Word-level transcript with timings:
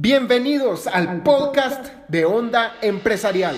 Bienvenidos 0.00 0.86
al 0.86 1.24
podcast 1.24 1.88
de 2.06 2.24
Onda 2.24 2.76
Empresarial. 2.82 3.56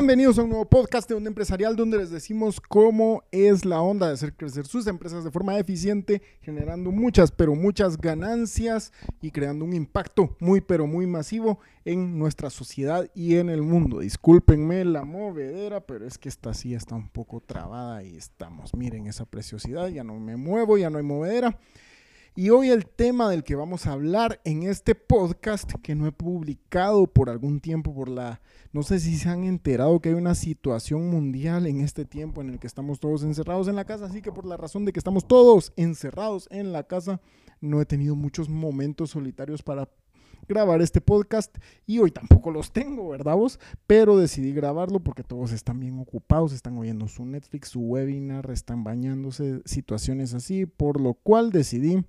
Bienvenidos 0.00 0.38
a 0.38 0.44
un 0.44 0.48
nuevo 0.48 0.64
podcast 0.64 1.06
de 1.10 1.14
Onda 1.14 1.28
Empresarial 1.28 1.76
donde 1.76 1.98
les 1.98 2.08
decimos 2.08 2.58
cómo 2.58 3.22
es 3.30 3.66
la 3.66 3.82
onda 3.82 4.06
de 4.06 4.14
hacer 4.14 4.32
crecer 4.32 4.66
sus 4.66 4.86
empresas 4.86 5.24
de 5.24 5.30
forma 5.30 5.58
eficiente, 5.58 6.22
generando 6.40 6.90
muchas, 6.90 7.30
pero 7.30 7.54
muchas 7.54 7.98
ganancias 7.98 8.94
y 9.20 9.30
creando 9.30 9.66
un 9.66 9.74
impacto 9.74 10.38
muy, 10.40 10.62
pero 10.62 10.86
muy 10.86 11.06
masivo 11.06 11.60
en 11.84 12.18
nuestra 12.18 12.48
sociedad 12.48 13.10
y 13.14 13.36
en 13.36 13.50
el 13.50 13.60
mundo. 13.60 13.98
Discúlpenme 13.98 14.86
la 14.86 15.04
movedera, 15.04 15.82
pero 15.82 16.06
es 16.06 16.16
que 16.16 16.30
esta 16.30 16.54
silla 16.54 16.78
está 16.78 16.94
un 16.94 17.10
poco 17.10 17.42
trabada 17.42 18.02
y 18.02 18.16
estamos. 18.16 18.72
Miren 18.74 19.06
esa 19.06 19.26
preciosidad, 19.26 19.88
ya 19.88 20.02
no 20.02 20.18
me 20.18 20.38
muevo, 20.38 20.78
ya 20.78 20.88
no 20.88 20.96
hay 20.96 21.04
movedera. 21.04 21.58
Y 22.40 22.48
hoy 22.48 22.70
el 22.70 22.86
tema 22.86 23.28
del 23.28 23.44
que 23.44 23.54
vamos 23.54 23.86
a 23.86 23.92
hablar 23.92 24.40
en 24.44 24.62
este 24.62 24.94
podcast 24.94 25.70
que 25.82 25.94
no 25.94 26.06
he 26.06 26.10
publicado 26.10 27.06
por 27.06 27.28
algún 27.28 27.60
tiempo 27.60 27.94
por 27.94 28.08
la 28.08 28.40
no 28.72 28.82
sé 28.82 28.98
si 28.98 29.18
se 29.18 29.28
han 29.28 29.44
enterado 29.44 30.00
que 30.00 30.08
hay 30.08 30.14
una 30.14 30.34
situación 30.34 31.10
mundial 31.10 31.66
en 31.66 31.82
este 31.82 32.06
tiempo 32.06 32.40
en 32.40 32.48
el 32.48 32.58
que 32.58 32.66
estamos 32.66 32.98
todos 32.98 33.24
encerrados 33.24 33.68
en 33.68 33.76
la 33.76 33.84
casa, 33.84 34.06
así 34.06 34.22
que 34.22 34.32
por 34.32 34.46
la 34.46 34.56
razón 34.56 34.86
de 34.86 34.94
que 34.94 34.98
estamos 34.98 35.28
todos 35.28 35.74
encerrados 35.76 36.48
en 36.50 36.72
la 36.72 36.84
casa, 36.84 37.20
no 37.60 37.78
he 37.78 37.84
tenido 37.84 38.16
muchos 38.16 38.48
momentos 38.48 39.10
solitarios 39.10 39.62
para 39.62 39.90
grabar 40.48 40.80
este 40.80 41.02
podcast 41.02 41.54
y 41.84 41.98
hoy 41.98 42.10
tampoco 42.10 42.50
los 42.50 42.72
tengo, 42.72 43.10
¿verdad 43.10 43.36
vos? 43.36 43.60
Pero 43.86 44.16
decidí 44.16 44.54
grabarlo 44.54 45.00
porque 45.00 45.24
todos 45.24 45.52
están 45.52 45.78
bien 45.78 45.98
ocupados, 45.98 46.54
están 46.54 46.78
oyendo 46.78 47.06
su 47.06 47.26
Netflix, 47.26 47.68
su 47.68 47.80
webinar, 47.80 48.50
están 48.50 48.82
bañándose, 48.82 49.60
situaciones 49.66 50.32
así, 50.32 50.64
por 50.64 51.02
lo 51.02 51.12
cual 51.12 51.52
decidí 51.52 52.02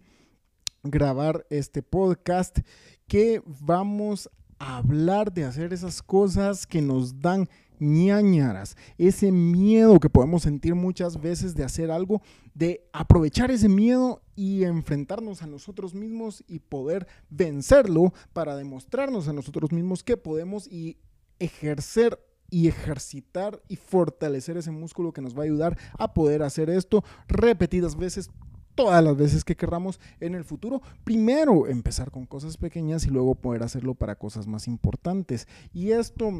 grabar 0.84 1.46
este 1.50 1.84
podcast 1.84 2.60
que 3.08 3.42
vamos 3.46 4.30
a 4.58 4.78
hablar 4.78 5.32
de 5.32 5.44
hacer 5.46 5.74
esas 5.74 6.02
cosas 6.02 6.66
que 6.66 6.82
nos 6.82 7.20
dan 7.20 7.48
ñañaras, 7.80 8.78
ese 8.98 9.32
miedo 9.32 10.00
que 10.00 10.09
podemos 10.09 10.44
sentir 10.44 10.76
muchas 10.76 11.20
veces 11.20 11.56
de 11.56 11.64
hacer 11.64 11.90
algo, 11.90 12.22
de 12.54 12.88
aprovechar 12.94 13.50
ese 13.50 13.70
miedo 13.70 14.22
y 14.36 14.64
enfrentarnos 14.64 15.42
a 15.42 15.48
nosotros 15.48 15.96
mismos 15.96 16.44
y 16.48 16.59
poder 16.59 17.08
vencerlo 17.30 18.14
para 18.34 18.56
demostrarnos 18.56 19.28
a 19.28 19.34
nosotros 19.34 19.72
mismos 19.72 20.04
que 20.04 20.16
podemos 20.16 20.68
y 20.68 20.98
ejercer 21.40 22.20
y 22.52 22.68
ejercitar 22.68 23.62
y 23.68 23.78
fortalecer 23.78 24.58
ese 24.58 24.72
músculo 24.72 25.12
que 25.12 25.22
nos 25.22 25.36
va 25.36 25.42
a 25.42 25.46
ayudar 25.46 25.78
a 25.98 26.14
poder 26.14 26.44
hacer 26.44 26.70
esto 26.70 27.04
repetidas 27.28 27.96
veces 27.96 28.30
todas 28.75 29.03
las 29.03 29.16
veces 29.17 29.44
que 29.44 29.55
querramos 29.55 30.00
en 30.19 30.36
el 30.36 30.44
futuro. 30.44 30.81
Primero 31.03 31.67
empezar 31.67 32.11
con 32.11 32.25
cosas 32.25 32.58
pequeñas 32.58 33.05
y 33.05 33.09
luego 33.09 33.36
poder 33.36 33.63
hacerlo 33.63 33.95
para 33.95 34.16
cosas 34.16 34.47
más 34.47 34.67
importantes. 34.67 35.47
Y 35.73 35.91
esto 35.91 36.31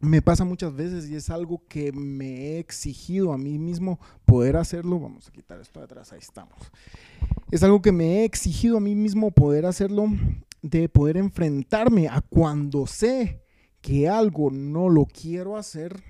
me 0.00 0.22
pasa 0.22 0.44
muchas 0.44 0.74
veces 0.74 1.08
y 1.08 1.14
es 1.14 1.30
algo 1.30 1.62
que 1.68 1.92
me 1.92 2.26
he 2.26 2.58
exigido 2.58 3.32
a 3.32 3.38
mí 3.38 3.58
mismo 3.58 3.98
poder 4.24 4.56
hacerlo. 4.56 5.00
Vamos 5.00 5.28
a 5.28 5.32
quitar 5.32 5.60
esto 5.60 5.80
de 5.80 5.84
atrás, 5.84 6.12
ahí 6.12 6.18
estamos. 6.20 6.58
Es 7.50 7.62
algo 7.62 7.80
que 7.80 7.92
me 7.92 8.20
he 8.20 8.24
exigido 8.24 8.76
a 8.76 8.80
mí 8.80 8.94
mismo 8.94 9.30
poder 9.30 9.66
hacerlo, 9.66 10.06
de 10.62 10.88
poder 10.88 11.16
enfrentarme 11.16 12.08
a 12.08 12.20
cuando 12.20 12.86
sé 12.86 13.42
que 13.80 14.08
algo 14.08 14.50
no 14.50 14.88
lo 14.88 15.06
quiero 15.06 15.56
hacer, 15.56 16.02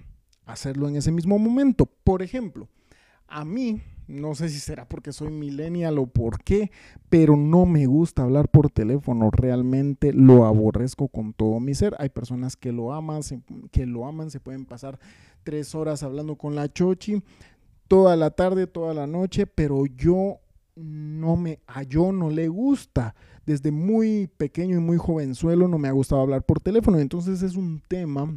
hacerlo 0.47 0.89
en 0.89 0.97
ese 0.97 1.13
mismo 1.13 1.39
momento. 1.39 1.87
Por 1.87 2.23
ejemplo, 2.23 2.69
a 3.29 3.45
mí 3.45 3.83
no 4.09 4.35
sé 4.35 4.49
si 4.49 4.59
será 4.59 4.89
porque 4.89 5.13
soy 5.13 5.31
millennial 5.31 5.99
o 5.99 6.07
por 6.07 6.43
qué, 6.43 6.71
pero 7.09 7.37
no 7.37 7.67
me 7.67 7.87
gusta 7.87 8.23
hablar 8.23 8.49
por 8.49 8.71
teléfono. 8.71 9.31
Realmente 9.31 10.13
lo 10.13 10.45
aborrezco 10.47 11.09
con 11.09 11.33
todo 11.33 11.61
mi 11.61 11.75
ser. 11.75 11.95
Hay 11.99 12.09
personas 12.09 12.57
que 12.57 12.73
lo 12.73 12.93
aman, 12.93 13.23
se, 13.23 13.41
que 13.73 13.87
lo 13.87 14.07
aman, 14.07 14.31
se 14.31 14.41
pueden 14.41 14.65
pasar 14.65 14.99
tres 15.43 15.75
horas 15.75 16.03
hablando 16.03 16.37
con 16.37 16.55
la 16.55 16.73
chochi 16.73 17.23
toda 17.89 18.17
la 18.17 18.31
tarde, 18.31 18.67
toda 18.67 18.95
la 18.95 19.07
noche, 19.07 19.47
pero 19.47 19.87
yo 19.87 20.39
no 20.75 21.37
me, 21.37 21.61
a 21.67 21.83
yo 21.83 22.13
no 22.13 22.31
le 22.31 22.49
gusta. 22.49 23.15
Desde 23.45 23.71
muy 23.71 24.29
pequeño 24.37 24.77
y 24.77 24.81
muy 24.81 24.97
jovenzuelo 24.97 25.69
no 25.69 25.79
me 25.79 25.89
ha 25.89 25.93
gustado 25.93 26.21
hablar 26.21 26.43
por 26.43 26.61
teléfono. 26.61 26.99
Entonces 26.99 27.43
es 27.43 27.57
un 27.57 27.81
tema 27.87 28.29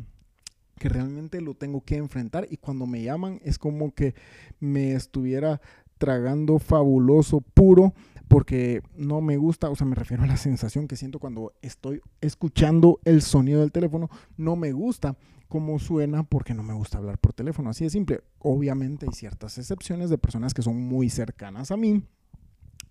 que 0.79 0.89
realmente 0.89 1.41
lo 1.41 1.53
tengo 1.53 1.81
que 1.81 1.97
enfrentar 1.97 2.47
y 2.49 2.57
cuando 2.57 2.87
me 2.87 3.03
llaman 3.03 3.39
es 3.43 3.59
como 3.59 3.93
que 3.93 4.15
me 4.59 4.93
estuviera 4.93 5.61
tragando 5.99 6.57
fabuloso 6.57 7.41
puro 7.41 7.93
porque 8.27 8.81
no 8.95 9.21
me 9.21 9.37
gusta, 9.37 9.69
o 9.69 9.75
sea, 9.75 9.87
me 9.87 9.95
refiero 9.95 10.23
a 10.23 10.27
la 10.27 10.37
sensación 10.37 10.87
que 10.87 10.95
siento 10.95 11.19
cuando 11.19 11.53
estoy 11.61 12.01
escuchando 12.21 12.99
el 13.03 13.21
sonido 13.21 13.61
del 13.61 13.71
teléfono, 13.71 14.09
no 14.37 14.55
me 14.55 14.71
gusta 14.71 15.17
cómo 15.47 15.79
suena 15.79 16.23
porque 16.23 16.53
no 16.53 16.61
me 16.61 16.73
gusta 16.73 16.99
hablar 16.99 17.17
por 17.17 17.33
teléfono, 17.33 17.71
así 17.71 17.83
de 17.83 17.89
simple. 17.89 18.21
Obviamente 18.37 19.07
hay 19.07 19.13
ciertas 19.13 19.57
excepciones 19.57 20.11
de 20.11 20.19
personas 20.19 20.53
que 20.53 20.61
son 20.61 20.79
muy 20.79 21.09
cercanas 21.09 21.71
a 21.71 21.77
mí, 21.77 22.03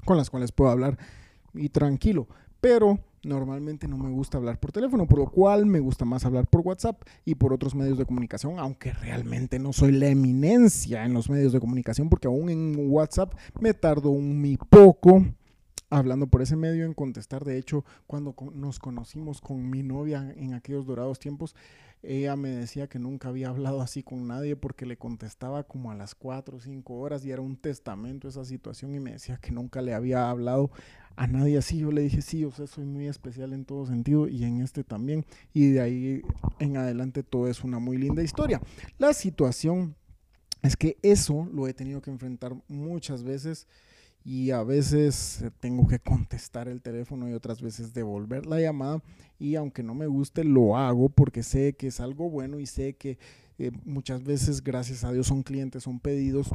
con 0.04 0.16
las 0.16 0.28
cuales 0.28 0.50
puedo 0.50 0.70
hablar 0.70 0.98
y 1.54 1.68
tranquilo, 1.68 2.28
pero 2.60 2.98
normalmente 3.22 3.88
no 3.88 3.98
me 3.98 4.10
gusta 4.10 4.38
hablar 4.38 4.58
por 4.58 4.72
teléfono, 4.72 5.06
por 5.06 5.18
lo 5.18 5.26
cual 5.26 5.66
me 5.66 5.80
gusta 5.80 6.04
más 6.04 6.24
hablar 6.24 6.46
por 6.46 6.62
WhatsApp 6.62 7.02
y 7.24 7.34
por 7.34 7.52
otros 7.52 7.74
medios 7.74 7.98
de 7.98 8.06
comunicación, 8.06 8.58
aunque 8.58 8.92
realmente 8.92 9.58
no 9.58 9.72
soy 9.72 9.92
la 9.92 10.08
eminencia 10.08 11.04
en 11.04 11.12
los 11.12 11.28
medios 11.28 11.52
de 11.52 11.60
comunicación, 11.60 12.08
porque 12.08 12.28
aún 12.28 12.48
en 12.48 12.76
WhatsApp 12.90 13.34
me 13.60 13.74
tardo 13.74 14.10
un 14.10 14.40
mi 14.40 14.56
poco 14.56 15.24
hablando 15.90 16.26
por 16.26 16.42
ese 16.42 16.56
medio 16.56 16.84
en 16.84 16.94
contestar. 16.94 17.44
De 17.44 17.58
hecho, 17.58 17.84
cuando 18.06 18.34
nos 18.54 18.78
conocimos 18.78 19.40
con 19.40 19.70
mi 19.70 19.82
novia 19.82 20.32
en 20.36 20.54
aquellos 20.54 20.86
dorados 20.86 21.18
tiempos, 21.18 21.54
ella 22.02 22.36
me 22.36 22.50
decía 22.50 22.88
que 22.88 22.98
nunca 22.98 23.28
había 23.28 23.48
hablado 23.48 23.80
así 23.80 24.02
con 24.02 24.28
nadie 24.28 24.54
porque 24.54 24.86
le 24.86 24.96
contestaba 24.96 25.64
como 25.64 25.90
a 25.90 25.96
las 25.96 26.14
4 26.14 26.56
o 26.56 26.60
5 26.60 26.94
horas 26.94 27.24
y 27.24 27.32
era 27.32 27.42
un 27.42 27.56
testamento 27.56 28.28
esa 28.28 28.44
situación 28.44 28.94
y 28.94 29.00
me 29.00 29.12
decía 29.12 29.38
que 29.38 29.50
nunca 29.50 29.82
le 29.82 29.94
había 29.94 30.30
hablado 30.30 30.70
a 31.16 31.26
nadie 31.26 31.58
así. 31.58 31.78
Yo 31.78 31.90
le 31.90 32.02
dije, 32.02 32.22
sí, 32.22 32.44
o 32.44 32.52
sea, 32.52 32.68
soy 32.68 32.84
muy 32.84 33.08
especial 33.08 33.52
en 33.52 33.64
todo 33.64 33.86
sentido 33.86 34.28
y 34.28 34.44
en 34.44 34.60
este 34.60 34.84
también. 34.84 35.26
Y 35.52 35.70
de 35.70 35.80
ahí 35.80 36.22
en 36.60 36.76
adelante 36.76 37.24
todo 37.24 37.48
es 37.48 37.64
una 37.64 37.80
muy 37.80 37.98
linda 37.98 38.22
historia. 38.22 38.60
La 38.98 39.12
situación 39.12 39.96
es 40.62 40.76
que 40.76 40.98
eso 41.02 41.48
lo 41.52 41.66
he 41.66 41.74
tenido 41.74 42.00
que 42.00 42.10
enfrentar 42.10 42.54
muchas 42.68 43.24
veces 43.24 43.66
y 44.24 44.50
a 44.50 44.62
veces 44.62 45.44
tengo 45.60 45.86
que 45.86 45.98
contestar 45.98 46.68
el 46.68 46.82
teléfono 46.82 47.28
y 47.28 47.32
otras 47.32 47.62
veces 47.62 47.94
devolver 47.94 48.46
la 48.46 48.60
llamada 48.60 49.02
y 49.38 49.54
aunque 49.54 49.82
no 49.82 49.94
me 49.94 50.06
guste 50.06 50.44
lo 50.44 50.76
hago 50.76 51.08
porque 51.08 51.42
sé 51.42 51.74
que 51.74 51.88
es 51.88 52.00
algo 52.00 52.28
bueno 52.28 52.58
y 52.60 52.66
sé 52.66 52.94
que 52.94 53.18
eh, 53.58 53.72
muchas 53.84 54.22
veces 54.22 54.62
gracias 54.62 55.04
a 55.04 55.12
Dios 55.12 55.26
son 55.26 55.42
clientes, 55.42 55.82
son 55.82 55.98
pedidos 55.98 56.50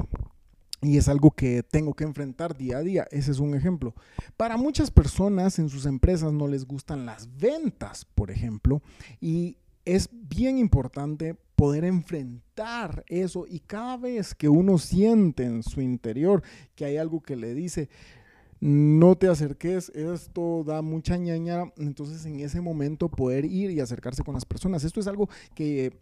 y 0.84 0.98
es 0.98 1.08
algo 1.08 1.30
que 1.30 1.62
tengo 1.62 1.94
que 1.94 2.04
enfrentar 2.04 2.56
día 2.56 2.78
a 2.78 2.82
día. 2.82 3.06
Ese 3.10 3.30
es 3.30 3.38
un 3.38 3.54
ejemplo. 3.54 3.94
Para 4.36 4.56
muchas 4.56 4.90
personas 4.90 5.58
en 5.58 5.68
sus 5.68 5.86
empresas 5.86 6.32
no 6.32 6.46
les 6.46 6.66
gustan 6.66 7.06
las 7.06 7.36
ventas, 7.38 8.04
por 8.04 8.30
ejemplo, 8.30 8.82
y 9.20 9.56
es 9.84 10.08
bien 10.12 10.58
importante 10.58 11.36
poder 11.56 11.84
enfrentar 11.84 13.04
eso 13.08 13.46
y 13.48 13.60
cada 13.60 13.96
vez 13.96 14.34
que 14.34 14.48
uno 14.48 14.78
siente 14.78 15.44
en 15.44 15.62
su 15.62 15.80
interior 15.80 16.42
que 16.74 16.84
hay 16.84 16.96
algo 16.96 17.22
que 17.22 17.36
le 17.36 17.54
dice, 17.54 17.88
no 18.60 19.16
te 19.16 19.28
acerques, 19.28 19.90
esto 19.90 20.64
da 20.64 20.82
mucha 20.82 21.16
ñaña, 21.16 21.72
entonces 21.76 22.24
en 22.24 22.40
ese 22.40 22.60
momento 22.60 23.08
poder 23.08 23.44
ir 23.44 23.70
y 23.70 23.80
acercarse 23.80 24.22
con 24.22 24.34
las 24.34 24.44
personas. 24.44 24.84
Esto 24.84 25.00
es 25.00 25.06
algo 25.06 25.28
que 25.54 25.92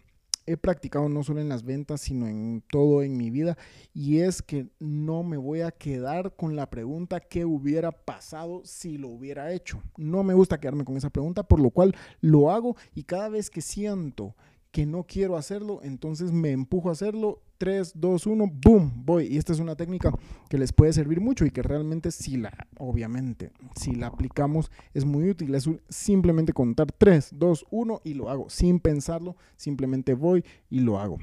he 0.47 0.56
practicado 0.56 1.09
no 1.09 1.23
solo 1.23 1.41
en 1.41 1.49
las 1.49 1.65
ventas, 1.65 2.00
sino 2.00 2.27
en 2.27 2.62
todo 2.71 3.03
en 3.03 3.17
mi 3.17 3.31
vida, 3.31 3.56
y 3.94 4.19
es 4.19 4.43
que 4.43 4.69
no 4.79 5.23
me 5.23 5.37
voy 5.37 5.61
a 5.61 5.71
quedar 5.71 6.35
con 6.35 6.56
la 6.56 6.71
pregunta 6.71 7.21
qué 7.21 7.44
hubiera 7.44 7.93
pasado 7.93 8.62
si 8.65 8.99
lo 8.99 9.09
hubiera 9.09 9.53
hecho. 9.53 9.83
No 9.97 10.23
me 10.23 10.35
gusta 10.35 10.61
quedarme 10.61 10.85
con 10.85 10.97
esa 10.97 11.11
pregunta, 11.11 11.43
por 11.43 11.61
lo 11.61 11.71
cual 11.71 11.94
lo 12.21 12.50
hago 12.50 12.77
y 12.94 13.05
cada 13.05 13.29
vez 13.29 13.50
que 13.50 13.61
siento 13.61 14.35
que 14.72 14.86
no 14.86 15.04
quiero 15.04 15.36
hacerlo, 15.36 15.80
entonces 15.82 16.32
me 16.32 16.50
empujo 16.50 16.88
a 16.88 16.92
hacerlo. 16.92 17.42
3, 17.58 17.92
2, 17.94 18.26
1, 18.26 18.50
boom, 18.52 19.04
voy. 19.04 19.26
Y 19.26 19.36
esta 19.36 19.52
es 19.52 19.60
una 19.60 19.76
técnica 19.76 20.12
que 20.48 20.58
les 20.58 20.72
puede 20.72 20.92
servir 20.92 21.20
mucho 21.20 21.44
y 21.44 21.52
que 21.52 21.62
realmente 21.62 22.10
si 22.10 22.36
la, 22.36 22.52
obviamente, 22.76 23.52
si 23.76 23.92
la 23.92 24.08
aplicamos 24.08 24.72
es 24.94 25.04
muy 25.04 25.30
útil. 25.30 25.54
Es 25.54 25.70
simplemente 25.88 26.52
contar 26.52 26.90
3, 26.90 27.34
2, 27.38 27.66
1 27.70 28.00
y 28.02 28.14
lo 28.14 28.30
hago. 28.30 28.50
Sin 28.50 28.80
pensarlo, 28.80 29.36
simplemente 29.56 30.14
voy 30.14 30.44
y 30.70 30.80
lo 30.80 30.98
hago. 30.98 31.19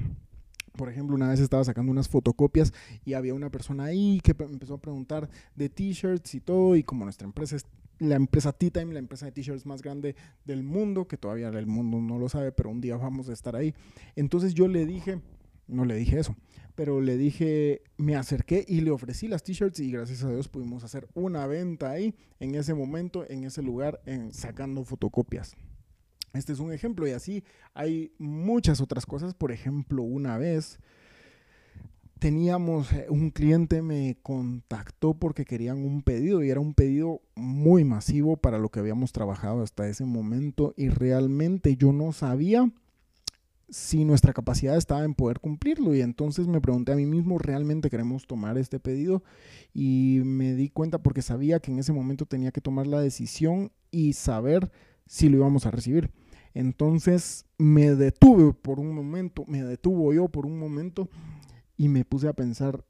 Por 0.78 0.88
ejemplo, 0.88 1.14
una 1.14 1.28
vez 1.28 1.40
estaba 1.40 1.62
sacando 1.62 1.92
unas 1.92 2.08
fotocopias 2.08 2.72
y 3.04 3.12
había 3.12 3.34
una 3.34 3.50
persona 3.50 3.84
ahí 3.84 4.20
que 4.22 4.34
empezó 4.38 4.74
a 4.74 4.80
preguntar 4.80 5.28
de 5.56 5.68
t-shirts 5.68 6.34
y 6.34 6.40
todo 6.40 6.74
y 6.74 6.84
como 6.84 7.04
nuestra 7.04 7.26
empresa 7.26 7.56
es 7.56 7.66
la 8.00 8.16
empresa 8.16 8.52
T-Time, 8.52 8.92
la 8.92 8.98
empresa 8.98 9.26
de 9.26 9.32
t-shirts 9.32 9.66
más 9.66 9.82
grande 9.82 10.16
del 10.44 10.64
mundo, 10.64 11.06
que 11.06 11.16
todavía 11.16 11.48
el 11.48 11.66
mundo 11.66 12.00
no 12.00 12.18
lo 12.18 12.28
sabe, 12.28 12.50
pero 12.50 12.70
un 12.70 12.80
día 12.80 12.96
vamos 12.96 13.28
a 13.28 13.32
estar 13.32 13.54
ahí. 13.54 13.74
Entonces 14.16 14.54
yo 14.54 14.66
le 14.66 14.86
dije, 14.86 15.20
no 15.68 15.84
le 15.84 15.94
dije 15.94 16.18
eso, 16.18 16.34
pero 16.74 17.00
le 17.00 17.16
dije, 17.16 17.82
me 17.98 18.16
acerqué 18.16 18.64
y 18.66 18.80
le 18.80 18.90
ofrecí 18.90 19.28
las 19.28 19.44
t-shirts 19.44 19.80
y 19.80 19.92
gracias 19.92 20.24
a 20.24 20.30
Dios 20.30 20.48
pudimos 20.48 20.82
hacer 20.82 21.06
una 21.14 21.46
venta 21.46 21.90
ahí, 21.90 22.14
en 22.40 22.54
ese 22.54 22.74
momento, 22.74 23.24
en 23.28 23.44
ese 23.44 23.62
lugar, 23.62 24.00
en, 24.06 24.32
sacando 24.32 24.82
fotocopias. 24.84 25.54
Este 26.32 26.52
es 26.52 26.60
un 26.60 26.72
ejemplo 26.72 27.06
y 27.06 27.10
así 27.10 27.44
hay 27.74 28.12
muchas 28.18 28.80
otras 28.80 29.04
cosas. 29.04 29.34
Por 29.34 29.52
ejemplo, 29.52 30.02
una 30.02 30.38
vez 30.38 30.78
teníamos, 32.20 32.92
eh, 32.92 33.06
un 33.08 33.30
cliente 33.30 33.82
me 33.82 34.18
contactó 34.22 35.14
porque 35.14 35.44
querían 35.44 35.78
un 35.78 36.02
pedido 36.02 36.44
y 36.44 36.50
era 36.50 36.60
un 36.60 36.74
pedido 36.74 37.22
muy 37.34 37.82
masivo 37.82 38.36
para 38.36 38.58
lo 38.58 38.68
que 38.68 38.78
habíamos 38.78 39.12
trabajado 39.12 39.62
hasta 39.62 39.88
ese 39.88 40.04
momento 40.04 40.74
y 40.76 40.90
realmente 40.90 41.76
yo 41.76 41.92
no 41.92 42.12
sabía 42.12 42.70
si 43.70 44.04
nuestra 44.04 44.32
capacidad 44.32 44.76
estaba 44.76 45.04
en 45.04 45.14
poder 45.14 45.40
cumplirlo 45.40 45.94
y 45.94 46.02
entonces 46.02 46.46
me 46.46 46.60
pregunté 46.60 46.92
a 46.92 46.96
mí 46.96 47.06
mismo, 47.06 47.38
¿realmente 47.38 47.88
queremos 47.88 48.26
tomar 48.26 48.58
este 48.58 48.80
pedido? 48.80 49.22
Y 49.72 50.20
me 50.24 50.54
di 50.54 50.68
cuenta 50.68 50.98
porque 50.98 51.22
sabía 51.22 51.60
que 51.60 51.72
en 51.72 51.78
ese 51.78 51.92
momento 51.92 52.26
tenía 52.26 52.50
que 52.50 52.60
tomar 52.60 52.86
la 52.86 53.00
decisión 53.00 53.72
y 53.90 54.12
saber 54.12 54.70
si 55.06 55.28
lo 55.28 55.38
íbamos 55.38 55.66
a 55.66 55.70
recibir. 55.70 56.10
Entonces 56.52 57.46
me 57.58 57.94
detuve 57.94 58.52
por 58.52 58.80
un 58.80 58.92
momento, 58.92 59.44
me 59.46 59.62
detuvo 59.62 60.12
yo 60.12 60.28
por 60.28 60.46
un 60.46 60.58
momento 60.58 61.08
y 61.80 61.88
me 61.88 62.04
puse 62.04 62.28
a 62.28 62.34
pensar, 62.34 62.84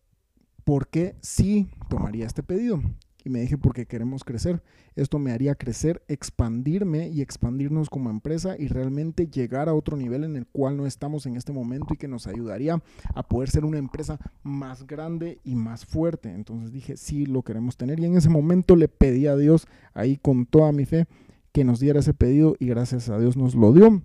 ¿por 0.65 0.89
qué 0.89 1.15
sí 1.21 1.69
tomaría 1.89 2.27
este 2.27 2.43
pedido? 2.43 2.83
Y 3.25 3.31
me 3.31 3.41
dije, 3.41 3.57
porque 3.57 3.87
queremos 3.87 4.25
crecer. 4.25 4.65
Esto 4.97 5.21
me 5.21 5.31
haría 5.31 5.55
crecer, 5.55 6.03
expandirme 6.09 7.09
y 7.09 7.21
expandirnos 7.21 7.89
como 7.89 8.11
empresa 8.11 8.57
y 8.59 8.67
realmente 8.67 9.29
llegar 9.29 9.69
a 9.69 9.75
otro 9.75 9.97
nivel 9.97 10.25
en 10.25 10.35
el 10.35 10.45
cual 10.45 10.77
no 10.77 10.87
estamos 10.87 11.25
en 11.27 11.37
este 11.37 11.53
momento 11.53 11.95
y 11.95 11.99
que 11.99 12.09
nos 12.09 12.27
ayudaría 12.27 12.83
a 13.15 13.23
poder 13.23 13.49
ser 13.51 13.65
una 13.65 13.79
empresa 13.79 14.19
más 14.43 14.85
grande 14.89 15.39
y 15.45 15.55
más 15.55 15.87
fuerte. 15.87 16.33
Entonces 16.33 16.73
dije, 16.73 16.97
sí, 16.97 17.27
lo 17.27 17.43
queremos 17.43 17.77
tener. 17.77 18.01
Y 18.01 18.07
en 18.07 18.17
ese 18.17 18.29
momento 18.29 18.75
le 18.75 18.89
pedí 18.89 19.29
a 19.29 19.37
Dios, 19.37 19.69
ahí 19.95 20.17
con 20.17 20.47
toda 20.47 20.73
mi 20.73 20.85
fe, 20.85 21.07
que 21.53 21.63
nos 21.63 21.79
diera 21.79 22.01
ese 22.01 22.13
pedido 22.13 22.57
y 22.59 22.67
gracias 22.67 23.09
a 23.09 23.21
Dios 23.21 23.37
nos 23.37 23.55
lo 23.55 23.73
dio. 23.73 24.03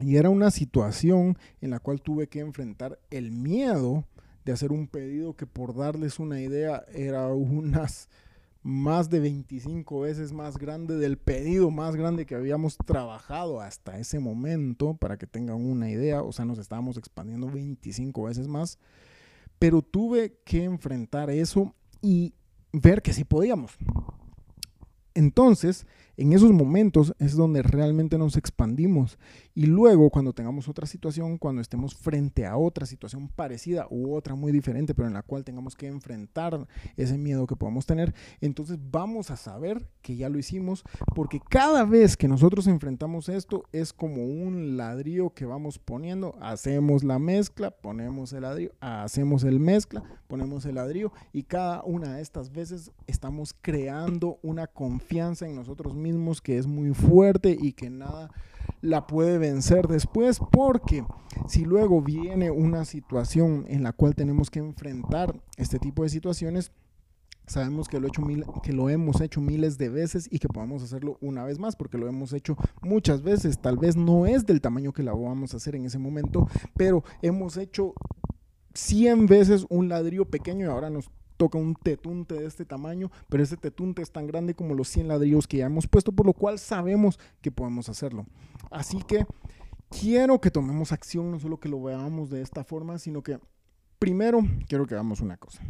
Y 0.00 0.16
era 0.16 0.30
una 0.30 0.50
situación 0.50 1.36
en 1.60 1.70
la 1.70 1.78
cual 1.78 2.00
tuve 2.00 2.26
que 2.28 2.40
enfrentar 2.40 2.98
el 3.10 3.30
miedo 3.30 4.04
de 4.44 4.52
hacer 4.52 4.72
un 4.72 4.86
pedido 4.86 5.34
que 5.34 5.46
por 5.46 5.76
darles 5.76 6.18
una 6.18 6.40
idea 6.40 6.84
era 6.94 7.28
unas 7.28 8.08
más 8.62 9.08
de 9.08 9.20
25 9.20 10.00
veces 10.00 10.32
más 10.32 10.58
grande 10.58 10.96
del 10.96 11.16
pedido 11.16 11.70
más 11.70 11.96
grande 11.96 12.26
que 12.26 12.34
habíamos 12.34 12.76
trabajado 12.76 13.60
hasta 13.60 13.98
ese 13.98 14.18
momento, 14.18 14.94
para 14.94 15.16
que 15.16 15.26
tengan 15.26 15.56
una 15.56 15.90
idea, 15.90 16.22
o 16.22 16.32
sea, 16.32 16.44
nos 16.44 16.58
estábamos 16.58 16.98
expandiendo 16.98 17.50
25 17.50 18.24
veces 18.24 18.48
más, 18.48 18.78
pero 19.58 19.80
tuve 19.80 20.38
que 20.44 20.64
enfrentar 20.64 21.30
eso 21.30 21.74
y 22.02 22.34
ver 22.72 23.02
que 23.02 23.12
sí 23.12 23.24
podíamos. 23.24 23.72
Entonces, 25.14 25.86
en 26.20 26.34
esos 26.34 26.52
momentos 26.52 27.14
es 27.18 27.34
donde 27.34 27.62
realmente 27.62 28.18
nos 28.18 28.36
expandimos. 28.36 29.18
Y 29.54 29.64
luego, 29.64 30.10
cuando 30.10 30.34
tengamos 30.34 30.68
otra 30.68 30.86
situación, 30.86 31.38
cuando 31.38 31.62
estemos 31.62 31.94
frente 31.94 32.44
a 32.44 32.58
otra 32.58 32.84
situación 32.84 33.28
parecida 33.28 33.86
u 33.90 34.14
otra 34.14 34.34
muy 34.34 34.52
diferente, 34.52 34.94
pero 34.94 35.08
en 35.08 35.14
la 35.14 35.22
cual 35.22 35.44
tengamos 35.44 35.74
que 35.76 35.86
enfrentar 35.86 36.68
ese 36.98 37.16
miedo 37.16 37.46
que 37.46 37.56
podamos 37.56 37.86
tener, 37.86 38.14
entonces 38.42 38.78
vamos 38.90 39.30
a 39.30 39.36
saber 39.36 39.88
que 40.02 40.14
ya 40.16 40.28
lo 40.28 40.38
hicimos, 40.38 40.84
porque 41.14 41.40
cada 41.40 41.86
vez 41.86 42.18
que 42.18 42.28
nosotros 42.28 42.66
enfrentamos 42.66 43.30
esto 43.30 43.64
es 43.72 43.94
como 43.94 44.22
un 44.22 44.76
ladrillo 44.76 45.30
que 45.30 45.46
vamos 45.46 45.78
poniendo, 45.78 46.36
hacemos 46.42 47.02
la 47.02 47.18
mezcla, 47.18 47.70
ponemos 47.70 48.34
el 48.34 48.42
ladrillo, 48.42 48.72
hacemos 48.80 49.42
el 49.44 49.58
mezcla, 49.58 50.02
ponemos 50.26 50.66
el 50.66 50.74
ladrillo 50.74 51.12
y 51.32 51.44
cada 51.44 51.82
una 51.82 52.16
de 52.16 52.22
estas 52.22 52.52
veces 52.52 52.92
estamos 53.06 53.54
creando 53.58 54.38
una 54.42 54.66
confianza 54.66 55.46
en 55.46 55.54
nosotros 55.56 55.94
mismos 55.94 56.09
que 56.42 56.58
es 56.58 56.66
muy 56.66 56.94
fuerte 56.94 57.56
y 57.60 57.72
que 57.72 57.90
nada 57.90 58.30
la 58.80 59.06
puede 59.06 59.38
vencer 59.38 59.88
después, 59.88 60.40
porque 60.52 61.04
si 61.48 61.64
luego 61.64 62.00
viene 62.00 62.50
una 62.50 62.84
situación 62.84 63.64
en 63.68 63.82
la 63.82 63.92
cual 63.92 64.14
tenemos 64.14 64.50
que 64.50 64.60
enfrentar 64.60 65.34
este 65.56 65.78
tipo 65.78 66.02
de 66.02 66.08
situaciones, 66.08 66.72
sabemos 67.46 67.88
que 67.88 67.98
lo, 67.98 68.08
que 68.62 68.72
lo 68.72 68.88
hemos 68.88 69.20
hecho 69.20 69.40
miles 69.40 69.76
de 69.76 69.88
veces 69.88 70.28
y 70.30 70.38
que 70.38 70.48
podemos 70.48 70.82
hacerlo 70.82 71.18
una 71.20 71.44
vez 71.44 71.58
más 71.58 71.76
porque 71.76 71.98
lo 71.98 72.08
hemos 72.08 72.32
hecho 72.32 72.56
muchas 72.80 73.22
veces. 73.22 73.60
Tal 73.60 73.76
vez 73.76 73.96
no 73.96 74.26
es 74.26 74.46
del 74.46 74.60
tamaño 74.60 74.92
que 74.92 75.02
la 75.02 75.12
vamos 75.12 75.52
a 75.52 75.56
hacer 75.56 75.74
en 75.74 75.84
ese 75.84 75.98
momento, 75.98 76.48
pero 76.76 77.02
hemos 77.22 77.56
hecho 77.56 77.94
100 78.74 79.26
veces 79.26 79.66
un 79.68 79.88
ladrillo 79.88 80.26
pequeño 80.26 80.66
y 80.66 80.68
ahora 80.68 80.90
nos 80.90 81.10
toca 81.40 81.56
un 81.56 81.74
tetunte 81.74 82.34
de 82.34 82.44
este 82.44 82.66
tamaño, 82.66 83.10
pero 83.30 83.42
ese 83.42 83.56
tetunte 83.56 84.02
es 84.02 84.12
tan 84.12 84.26
grande 84.26 84.52
como 84.52 84.74
los 84.74 84.88
100 84.88 85.08
ladrillos 85.08 85.48
que 85.48 85.56
ya 85.56 85.64
hemos 85.64 85.86
puesto, 85.86 86.12
por 86.12 86.26
lo 86.26 86.34
cual 86.34 86.58
sabemos 86.58 87.18
que 87.40 87.50
podemos 87.50 87.88
hacerlo. 87.88 88.26
Así 88.70 88.98
que 88.98 89.24
quiero 89.88 90.38
que 90.38 90.50
tomemos 90.50 90.92
acción, 90.92 91.30
no 91.30 91.40
solo 91.40 91.58
que 91.58 91.70
lo 91.70 91.82
veamos 91.82 92.28
de 92.28 92.42
esta 92.42 92.62
forma, 92.62 92.98
sino 92.98 93.22
que 93.22 93.40
primero 93.98 94.42
quiero 94.68 94.86
que 94.86 94.92
hagamos 94.92 95.22
una 95.22 95.38
cosa. 95.38 95.62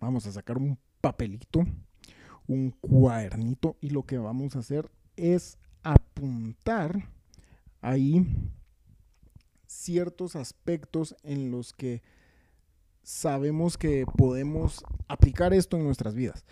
Vamos 0.00 0.26
a 0.26 0.32
sacar 0.32 0.58
un 0.58 0.76
papelito, 1.00 1.64
un 2.48 2.72
cuadernito 2.80 3.76
y 3.80 3.90
lo 3.90 4.02
que 4.02 4.18
vamos 4.18 4.56
a 4.56 4.58
hacer 4.58 4.90
es 5.14 5.58
apuntar 5.84 7.08
ahí 7.80 8.26
ciertos 9.68 10.34
aspectos 10.34 11.14
en 11.22 11.52
los 11.52 11.72
que 11.72 12.02
sabemos 13.02 13.76
que 13.76 14.06
podemos 14.16 14.84
aplicar 15.08 15.52
esto 15.52 15.76
en 15.76 15.84
nuestras 15.84 16.14
vidas. 16.14 16.44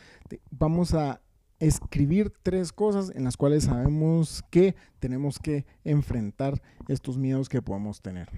Vamos 0.50 0.94
a 0.94 1.20
escribir 1.58 2.32
tres 2.42 2.72
cosas 2.72 3.12
en 3.14 3.24
las 3.24 3.36
cuales 3.36 3.64
sabemos 3.64 4.42
que 4.50 4.74
tenemos 4.98 5.38
que 5.38 5.66
enfrentar 5.84 6.60
estos 6.88 7.18
miedos 7.18 7.48
que 7.48 7.62
podemos 7.62 8.00
tener. 8.00 8.28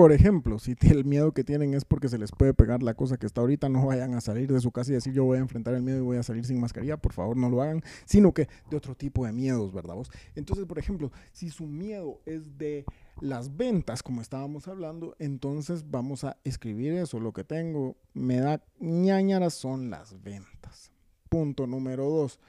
Por 0.00 0.12
ejemplo, 0.12 0.58
si 0.58 0.74
el 0.80 1.04
miedo 1.04 1.32
que 1.32 1.44
tienen 1.44 1.74
es 1.74 1.84
porque 1.84 2.08
se 2.08 2.16
les 2.16 2.32
puede 2.32 2.54
pegar 2.54 2.82
la 2.82 2.94
cosa 2.94 3.18
que 3.18 3.26
está 3.26 3.42
ahorita, 3.42 3.68
no 3.68 3.84
vayan 3.84 4.14
a 4.14 4.22
salir 4.22 4.50
de 4.50 4.58
su 4.58 4.72
casa 4.72 4.90
y 4.90 4.94
decir 4.94 5.12
yo 5.12 5.24
voy 5.24 5.36
a 5.36 5.42
enfrentar 5.42 5.74
el 5.74 5.82
miedo 5.82 5.98
y 5.98 6.00
voy 6.00 6.16
a 6.16 6.22
salir 6.22 6.46
sin 6.46 6.58
mascarilla, 6.58 6.96
por 6.96 7.12
favor 7.12 7.36
no 7.36 7.50
lo 7.50 7.60
hagan, 7.60 7.82
sino 8.06 8.32
que 8.32 8.48
de 8.70 8.78
otro 8.78 8.94
tipo 8.94 9.26
de 9.26 9.32
miedos, 9.32 9.74
¿verdad 9.74 9.96
vos? 9.96 10.10
Entonces, 10.34 10.64
por 10.64 10.78
ejemplo, 10.78 11.12
si 11.32 11.50
su 11.50 11.66
miedo 11.66 12.22
es 12.24 12.56
de 12.56 12.86
las 13.20 13.58
ventas, 13.58 14.02
como 14.02 14.22
estábamos 14.22 14.68
hablando, 14.68 15.16
entonces 15.18 15.90
vamos 15.90 16.24
a 16.24 16.38
escribir 16.44 16.94
eso, 16.94 17.20
lo 17.20 17.34
que 17.34 17.44
tengo, 17.44 17.98
me 18.14 18.40
da 18.40 18.64
ñañara 18.78 19.50
son 19.50 19.90
las 19.90 20.22
ventas. 20.22 20.92
Punto 21.28 21.66
número 21.66 22.08
dos, 22.08 22.40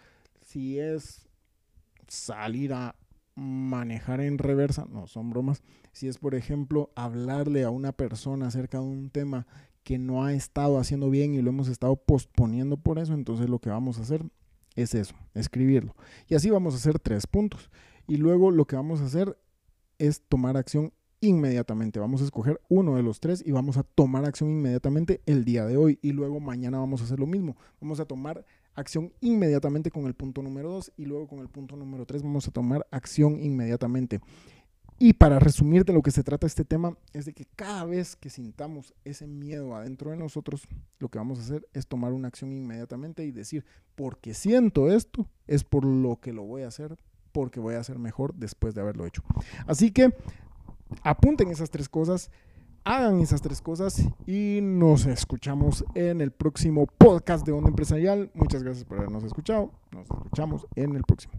si 0.42 0.80
es 0.80 1.28
salir 2.08 2.72
a 2.72 2.96
manejar 3.42 4.22
en 4.22 4.38
reversa, 4.38 4.86
no 4.90 5.08
son 5.08 5.30
bromas, 5.30 5.64
si 5.92 6.08
es 6.08 6.18
por 6.18 6.36
ejemplo 6.36 6.92
hablarle 6.96 7.64
a 7.64 7.70
una 7.70 7.92
persona 7.92 8.48
acerca 8.48 8.78
de 8.80 8.86
un 8.86 9.10
tema 9.10 9.48
que 9.84 9.98
no 9.98 10.24
ha 10.24 10.34
estado 10.34 10.78
haciendo 10.78 11.10
bien 11.10 11.34
y 11.34 11.42
lo 11.42 11.50
hemos 11.50 11.68
estado 11.68 11.96
posponiendo 11.96 12.78
por 12.78 13.00
eso, 13.00 13.14
entonces 13.14 13.50
lo 13.50 13.60
que 13.60 13.70
vamos 13.70 13.98
a 13.98 14.04
hacer 14.04 14.24
es 14.76 14.94
eso, 14.94 15.16
escribirlo. 15.34 15.96
Y 16.28 16.36
así 16.36 16.50
vamos 16.50 16.74
a 16.74 16.78
hacer 16.78 17.00
tres 17.00 17.28
puntos. 17.28 17.70
Y 18.08 18.18
luego 18.18 18.52
lo 18.52 18.66
que 18.66 18.76
vamos 18.76 19.02
a 19.02 19.06
hacer 19.06 19.38
es 19.98 20.22
tomar 20.28 20.58
acción 20.58 20.94
inmediatamente. 21.20 22.00
Vamos 22.00 22.22
a 22.22 22.26
escoger 22.26 22.60
uno 22.70 22.96
de 22.96 23.04
los 23.04 23.20
tres 23.20 23.44
y 23.46 23.52
vamos 23.52 23.78
a 23.78 23.84
tomar 23.84 24.26
acción 24.26 24.50
inmediatamente 24.50 25.22
el 25.26 25.46
día 25.46 25.66
de 25.66 25.78
hoy. 25.78 26.00
Y 26.02 26.12
luego 26.12 26.40
mañana 26.40 26.80
vamos 26.80 27.02
a 27.02 27.06
hacer 27.06 27.20
lo 27.20 27.28
mismo. 27.28 27.56
Vamos 27.80 28.00
a 28.00 28.06
tomar 28.06 28.46
acción 28.76 29.14
inmediatamente 29.22 29.92
con 29.92 30.06
el 30.06 30.14
punto 30.14 30.42
número 30.42 30.72
2 30.72 30.94
y 30.98 31.06
luego 31.06 31.28
con 31.28 31.40
el 31.40 31.50
punto 31.50 31.76
número 31.76 32.06
3 32.06 32.24
vamos 32.24 32.48
a 32.48 32.52
tomar 32.52 32.88
acción 32.92 33.40
inmediatamente. 33.42 34.20
Y 35.04 35.14
para 35.14 35.40
resumir 35.40 35.84
de 35.84 35.94
lo 35.94 36.04
que 36.04 36.12
se 36.12 36.22
trata 36.22 36.46
este 36.46 36.64
tema 36.64 36.96
es 37.12 37.26
de 37.26 37.34
que 37.34 37.46
cada 37.56 37.86
vez 37.86 38.16
que 38.16 38.30
sintamos 38.30 38.94
ese 39.04 39.26
miedo 39.26 39.76
adentro 39.76 40.12
de 40.12 40.18
nosotros, 40.18 40.68
lo 41.00 41.10
que 41.10 41.18
vamos 41.18 41.40
a 41.40 41.42
hacer 41.42 41.68
es 41.74 41.88
tomar 41.88 42.14
una 42.14 42.28
acción 42.28 42.52
inmediatamente 42.52 43.26
y 43.26 43.32
decir, 43.32 43.66
porque 43.96 44.36
siento 44.36 44.92
esto, 44.92 45.28
es 45.48 45.64
por 45.64 45.86
lo 45.86 46.18
que 46.18 46.34
lo 46.34 46.44
voy 46.44 46.62
a 46.62 46.68
hacer, 46.68 46.98
porque 47.32 47.60
voy 47.60 47.74
a 47.74 47.84
ser 47.84 47.98
mejor 47.98 48.36
después 48.36 48.76
de 48.76 48.82
haberlo 48.82 49.08
hecho. 49.08 49.24
Así 49.66 49.90
que 49.90 50.14
apunten 51.02 51.50
esas 51.50 51.72
tres 51.72 51.90
cosas 51.90 52.30
hagan 52.84 53.20
esas 53.20 53.42
tres 53.42 53.62
cosas 53.62 54.02
y 54.26 54.60
nos 54.62 55.06
escuchamos 55.06 55.86
en 55.96 56.22
el 56.22 56.32
próximo 56.32 56.88
podcast 56.98 57.46
de 57.46 57.52
Onda 57.52 57.70
Empresarial. 57.70 58.32
Muchas 58.34 58.64
gracias 58.64 58.86
por 58.86 58.98
habernos 58.98 59.24
escuchado. 59.24 59.72
Nos 59.92 60.10
escuchamos 60.10 60.68
en 60.76 60.96
el 60.96 61.04
próximo. 61.04 61.34